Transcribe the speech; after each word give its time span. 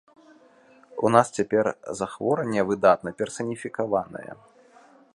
У 1.07 1.11
нас 1.15 1.27
цяпер 1.41 1.65
захворванне 2.01 2.61
выдатна 2.73 3.09
персаніфікаванае. 3.23 4.31